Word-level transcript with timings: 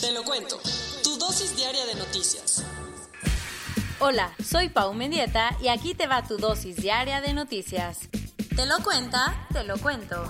Te 0.00 0.12
lo 0.12 0.22
cuento. 0.22 0.60
Tu 1.02 1.18
dosis 1.18 1.56
diaria 1.56 1.84
de 1.84 1.96
noticias. 1.96 2.64
Hola, 3.98 4.32
soy 4.44 4.68
Pau 4.68 4.94
Mendieta 4.94 5.56
y 5.60 5.68
aquí 5.68 5.92
te 5.94 6.06
va 6.06 6.22
tu 6.22 6.36
dosis 6.36 6.76
diaria 6.76 7.20
de 7.20 7.32
noticias. 7.34 8.08
Te 8.54 8.66
lo 8.66 8.78
cuenta, 8.84 9.48
te 9.52 9.64
lo 9.64 9.76
cuento. 9.78 10.22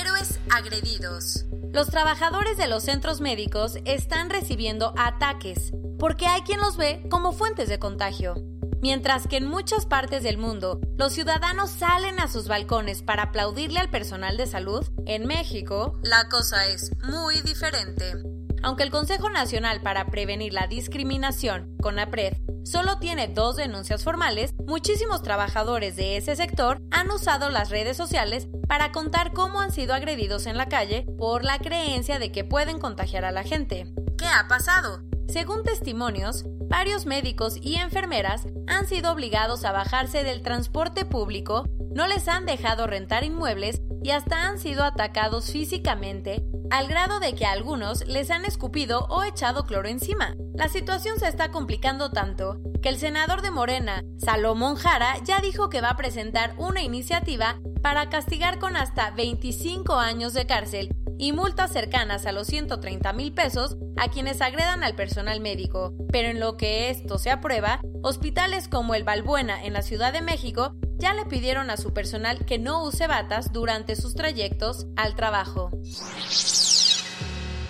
Héroes 0.00 0.40
agredidos. 0.50 1.44
Los 1.70 1.88
trabajadores 1.88 2.56
de 2.56 2.66
los 2.66 2.82
centros 2.84 3.20
médicos 3.20 3.76
están 3.84 4.30
recibiendo 4.30 4.94
ataques 4.96 5.72
porque 5.98 6.26
hay 6.26 6.40
quien 6.42 6.60
los 6.60 6.78
ve 6.78 7.06
como 7.10 7.32
fuentes 7.32 7.68
de 7.68 7.78
contagio. 7.78 8.36
Mientras 8.82 9.26
que 9.26 9.38
en 9.38 9.46
muchas 9.46 9.86
partes 9.86 10.22
del 10.22 10.38
mundo 10.38 10.80
los 10.96 11.12
ciudadanos 11.12 11.70
salen 11.70 12.20
a 12.20 12.28
sus 12.28 12.48
balcones 12.48 13.02
para 13.02 13.24
aplaudirle 13.24 13.80
al 13.80 13.90
personal 13.90 14.36
de 14.36 14.46
salud, 14.46 14.86
en 15.06 15.26
México 15.26 15.98
la 16.02 16.28
cosa 16.28 16.66
es 16.66 16.90
muy 17.02 17.40
diferente. 17.42 18.14
Aunque 18.62 18.82
el 18.82 18.90
Consejo 18.90 19.30
Nacional 19.30 19.80
para 19.80 20.06
Prevenir 20.06 20.52
la 20.52 20.66
Discriminación, 20.66 21.76
CONAPRED, 21.80 22.34
solo 22.64 22.98
tiene 22.98 23.28
dos 23.28 23.56
denuncias 23.56 24.02
formales, 24.02 24.54
muchísimos 24.66 25.22
trabajadores 25.22 25.94
de 25.96 26.16
ese 26.16 26.34
sector 26.34 26.80
han 26.90 27.10
usado 27.10 27.48
las 27.48 27.70
redes 27.70 27.96
sociales 27.96 28.48
para 28.66 28.92
contar 28.92 29.32
cómo 29.32 29.60
han 29.60 29.70
sido 29.70 29.94
agredidos 29.94 30.46
en 30.46 30.56
la 30.56 30.68
calle 30.68 31.06
por 31.16 31.44
la 31.44 31.58
creencia 31.58 32.18
de 32.18 32.32
que 32.32 32.44
pueden 32.44 32.78
contagiar 32.78 33.24
a 33.24 33.30
la 33.30 33.44
gente. 33.44 33.86
¿Qué 34.18 34.26
ha 34.26 34.48
pasado? 34.48 35.02
Según 35.28 35.64
testimonios, 35.64 36.44
varios 36.68 37.04
médicos 37.04 37.56
y 37.60 37.76
enfermeras 37.76 38.46
han 38.66 38.86
sido 38.86 39.12
obligados 39.12 39.64
a 39.64 39.72
bajarse 39.72 40.22
del 40.22 40.42
transporte 40.42 41.04
público, 41.04 41.64
no 41.94 42.06
les 42.06 42.28
han 42.28 42.46
dejado 42.46 42.86
rentar 42.86 43.24
inmuebles 43.24 43.80
y 44.02 44.10
hasta 44.10 44.46
han 44.46 44.58
sido 44.58 44.84
atacados 44.84 45.50
físicamente 45.50 46.44
al 46.70 46.88
grado 46.88 47.20
de 47.20 47.34
que 47.34 47.46
a 47.46 47.52
algunos 47.52 48.06
les 48.06 48.30
han 48.30 48.44
escupido 48.44 49.06
o 49.08 49.24
echado 49.24 49.64
cloro 49.64 49.88
encima. 49.88 50.34
La 50.54 50.68
situación 50.68 51.18
se 51.18 51.28
está 51.28 51.50
complicando 51.50 52.10
tanto 52.10 52.58
que 52.82 52.88
el 52.88 52.98
senador 52.98 53.42
de 53.42 53.50
Morena, 53.50 54.02
Salomón 54.18 54.76
Jara, 54.76 55.16
ya 55.24 55.40
dijo 55.40 55.70
que 55.70 55.80
va 55.80 55.90
a 55.90 55.96
presentar 55.96 56.54
una 56.58 56.82
iniciativa 56.82 57.60
para 57.82 58.08
castigar 58.08 58.58
con 58.58 58.76
hasta 58.76 59.10
25 59.10 59.94
años 59.94 60.34
de 60.34 60.46
cárcel 60.46 60.94
y 61.18 61.32
multas 61.32 61.72
cercanas 61.72 62.26
a 62.26 62.32
los 62.32 62.46
130 62.46 63.12
mil 63.12 63.32
pesos 63.32 63.76
a 63.96 64.08
quienes 64.08 64.40
agredan 64.40 64.84
al 64.84 64.94
personal 64.94 65.40
médico. 65.40 65.94
Pero 66.12 66.28
en 66.28 66.40
lo 66.40 66.56
que 66.56 66.90
esto 66.90 67.18
se 67.18 67.30
aprueba, 67.30 67.80
hospitales 68.02 68.68
como 68.68 68.94
el 68.94 69.04
Balbuena 69.04 69.64
en 69.64 69.72
la 69.72 69.82
Ciudad 69.82 70.12
de 70.12 70.22
México 70.22 70.74
ya 70.98 71.14
le 71.14 71.26
pidieron 71.26 71.70
a 71.70 71.76
su 71.76 71.92
personal 71.92 72.44
que 72.46 72.58
no 72.58 72.84
use 72.84 73.06
batas 73.06 73.52
durante 73.52 73.96
sus 73.96 74.14
trayectos 74.14 74.86
al 74.96 75.14
trabajo. 75.14 75.70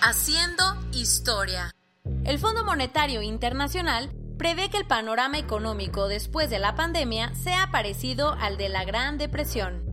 Haciendo 0.00 0.64
historia. 0.92 1.72
El 2.24 2.39
Fondo 2.39 2.64
Monetario 2.64 3.22
Internacional 3.22 4.11
prevé 4.39 4.68
que 4.68 4.79
el 4.79 4.86
panorama 4.86 5.39
económico 5.39 6.08
después 6.08 6.51
de 6.51 6.58
la 6.58 6.74
pandemia 6.74 7.35
sea 7.35 7.70
parecido 7.73 8.33
al 8.35 8.56
de 8.56 8.68
la 8.68 8.85
Gran 8.85 9.18
Depresión. 9.18 9.85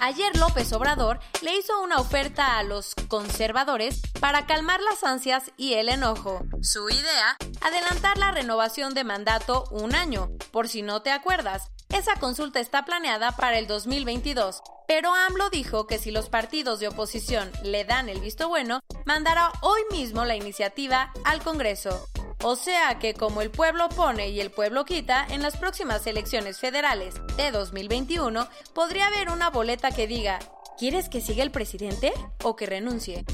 Ayer 0.00 0.36
López 0.36 0.72
Obrador 0.72 1.20
le 1.42 1.56
hizo 1.56 1.80
una 1.82 1.98
oferta 1.98 2.58
a 2.58 2.62
los 2.62 2.94
conservadores 3.08 4.00
para 4.20 4.46
calmar 4.46 4.80
las 4.80 5.04
ansias 5.04 5.52
y 5.56 5.74
el 5.74 5.88
enojo. 5.88 6.42
Su 6.62 6.88
idea, 6.88 7.36
adelantar 7.60 8.16
la 8.16 8.30
renovación 8.30 8.94
de 8.94 9.04
mandato 9.04 9.64
un 9.70 9.94
año, 9.94 10.30
por 10.50 10.68
si 10.68 10.82
no 10.82 11.02
te 11.02 11.10
acuerdas. 11.10 11.70
Esa 11.90 12.14
consulta 12.14 12.60
está 12.60 12.84
planeada 12.84 13.32
para 13.32 13.58
el 13.58 13.66
2022, 13.66 14.62
pero 14.86 15.14
AMLO 15.14 15.50
dijo 15.50 15.86
que 15.86 15.98
si 15.98 16.10
los 16.10 16.28
partidos 16.28 16.80
de 16.80 16.88
oposición 16.88 17.50
le 17.62 17.84
dan 17.84 18.08
el 18.08 18.20
visto 18.20 18.48
bueno, 18.48 18.80
mandará 19.04 19.52
hoy 19.60 19.82
mismo 19.90 20.24
la 20.24 20.36
iniciativa 20.36 21.12
al 21.24 21.42
Congreso. 21.42 22.08
O 22.42 22.54
sea 22.54 23.00
que 23.00 23.14
como 23.14 23.42
el 23.42 23.50
pueblo 23.50 23.88
pone 23.88 24.28
y 24.28 24.40
el 24.40 24.50
pueblo 24.50 24.84
quita, 24.84 25.26
en 25.28 25.42
las 25.42 25.56
próximas 25.56 26.06
elecciones 26.06 26.58
federales 26.58 27.14
de 27.36 27.50
2021 27.50 28.48
podría 28.74 29.08
haber 29.08 29.30
una 29.30 29.50
boleta 29.50 29.90
que 29.90 30.06
diga, 30.06 30.38
¿quieres 30.78 31.08
que 31.08 31.20
siga 31.20 31.42
el 31.42 31.50
presidente 31.50 32.12
o 32.44 32.54
que 32.54 32.66
renuncie? 32.66 33.24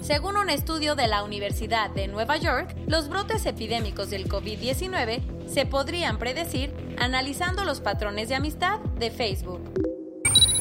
Según 0.00 0.36
un 0.36 0.50
estudio 0.50 0.94
de 0.94 1.06
la 1.06 1.22
Universidad 1.22 1.90
de 1.90 2.08
Nueva 2.08 2.36
York, 2.38 2.74
los 2.86 3.08
brotes 3.08 3.44
epidémicos 3.46 4.10
del 4.10 4.28
COVID-19 4.28 5.46
se 5.46 5.66
podrían 5.66 6.18
predecir 6.18 6.87
analizando 7.00 7.64
los 7.64 7.80
patrones 7.80 8.28
de 8.28 8.34
amistad 8.34 8.80
de 8.98 9.10
Facebook. 9.10 9.60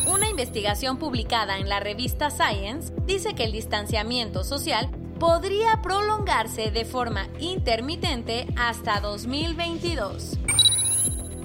Una 0.07 0.29
investigación 0.29 0.97
publicada 0.97 1.57
en 1.57 1.67
la 1.67 1.79
revista 1.79 2.29
Science 2.29 2.93
dice 3.05 3.35
que 3.35 3.43
el 3.43 3.51
distanciamiento 3.51 4.43
social 4.43 4.89
podría 5.19 5.81
prolongarse 5.81 6.71
de 6.71 6.85
forma 6.85 7.27
intermitente 7.39 8.47
hasta 8.55 8.99
2022. 9.01 10.37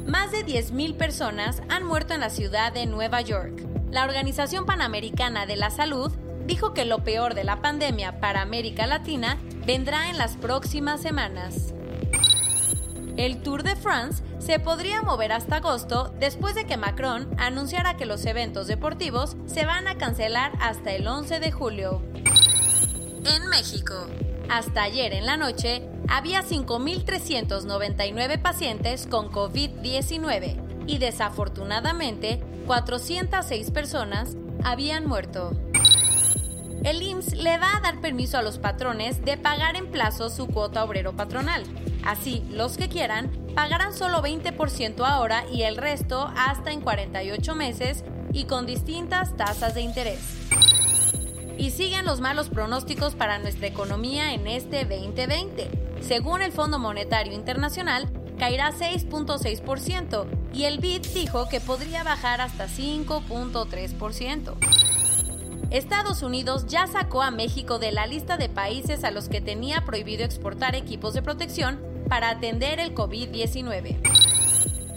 Más 0.06 0.30
de 0.30 0.44
10.000 0.44 0.96
personas 0.96 1.62
han 1.68 1.84
muerto 1.84 2.14
en 2.14 2.20
la 2.20 2.30
ciudad 2.30 2.72
de 2.72 2.86
Nueva 2.86 3.20
York. 3.20 3.66
La 3.90 4.04
Organización 4.04 4.66
Panamericana 4.66 5.46
de 5.46 5.56
la 5.56 5.70
Salud 5.70 6.12
dijo 6.46 6.74
que 6.74 6.84
lo 6.84 7.04
peor 7.04 7.34
de 7.34 7.44
la 7.44 7.60
pandemia 7.62 8.20
para 8.20 8.42
América 8.42 8.86
Latina 8.86 9.38
vendrá 9.66 10.10
en 10.10 10.18
las 10.18 10.36
próximas 10.36 11.00
semanas. 11.00 11.74
El 13.16 13.42
Tour 13.42 13.62
de 13.62 13.76
France 13.76 14.22
se 14.38 14.58
podría 14.58 15.02
mover 15.02 15.32
hasta 15.32 15.56
agosto 15.56 16.14
después 16.18 16.54
de 16.54 16.64
que 16.64 16.76
Macron 16.76 17.28
anunciara 17.38 17.96
que 17.96 18.06
los 18.06 18.24
eventos 18.24 18.66
deportivos 18.66 19.36
se 19.46 19.66
van 19.66 19.86
a 19.86 19.98
cancelar 19.98 20.52
hasta 20.60 20.92
el 20.92 21.06
11 21.06 21.38
de 21.40 21.52
julio. 21.52 22.02
En 23.24 23.48
México, 23.48 24.06
hasta 24.48 24.82
ayer 24.82 25.12
en 25.12 25.26
la 25.26 25.36
noche, 25.36 25.88
había 26.08 26.42
5.399 26.42 28.40
pacientes 28.40 29.06
con 29.06 29.30
COVID-19 29.30 30.86
y 30.86 30.98
desafortunadamente 30.98 32.42
406 32.66 33.70
personas 33.70 34.36
habían 34.64 35.06
muerto. 35.06 35.52
El 36.84 37.00
IMSS 37.00 37.34
le 37.34 37.58
va 37.58 37.76
a 37.76 37.80
dar 37.80 38.00
permiso 38.00 38.38
a 38.38 38.42
los 38.42 38.58
patrones 38.58 39.24
de 39.24 39.36
pagar 39.36 39.76
en 39.76 39.90
plazo 39.90 40.30
su 40.30 40.48
cuota 40.48 40.82
obrero 40.82 41.12
patronal. 41.12 41.62
Así, 42.04 42.44
los 42.50 42.76
que 42.76 42.88
quieran 42.88 43.30
pagarán 43.54 43.92
solo 43.92 44.22
20% 44.22 45.06
ahora 45.06 45.44
y 45.52 45.62
el 45.62 45.76
resto 45.76 46.30
hasta 46.36 46.72
en 46.72 46.80
48 46.80 47.54
meses 47.54 48.04
y 48.32 48.44
con 48.44 48.66
distintas 48.66 49.36
tasas 49.36 49.74
de 49.74 49.82
interés. 49.82 50.20
Y 51.58 51.70
siguen 51.70 52.06
los 52.06 52.20
malos 52.20 52.48
pronósticos 52.48 53.14
para 53.14 53.38
nuestra 53.38 53.66
economía 53.66 54.34
en 54.34 54.46
este 54.46 54.84
2020. 54.84 55.70
Según 56.00 56.42
el 56.42 56.50
Fondo 56.50 56.78
Monetario 56.78 57.34
Internacional, 57.34 58.10
caerá 58.38 58.72
6.6% 58.72 60.26
y 60.52 60.64
el 60.64 60.78
BID 60.78 61.06
dijo 61.14 61.48
que 61.48 61.60
podría 61.60 62.02
bajar 62.02 62.40
hasta 62.40 62.66
5.3%. 62.66 64.54
Estados 65.70 66.22
Unidos 66.22 66.66
ya 66.66 66.86
sacó 66.86 67.22
a 67.22 67.30
México 67.30 67.78
de 67.78 67.92
la 67.92 68.06
lista 68.06 68.36
de 68.36 68.48
países 68.48 69.04
a 69.04 69.10
los 69.10 69.28
que 69.28 69.40
tenía 69.40 69.84
prohibido 69.84 70.24
exportar 70.24 70.74
equipos 70.74 71.14
de 71.14 71.22
protección 71.22 71.91
para 72.08 72.30
atender 72.30 72.80
el 72.80 72.94
COVID-19. 72.94 73.98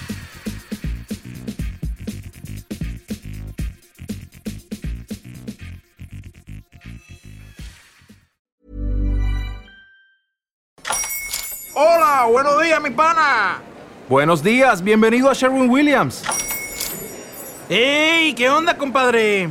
Hola, 11.75 12.27
buenos 12.31 12.63
días, 12.63 12.81
mi 12.81 12.91
pana. 12.91 13.61
Buenos 14.09 14.43
días, 14.43 14.83
bienvenido 14.83 15.29
a 15.29 15.35
Sherwin 15.35 15.69
Williams. 15.69 16.23
¡Ey! 17.69 18.33
¿Qué 18.35 18.49
onda, 18.49 18.79
compadre? 18.79 19.51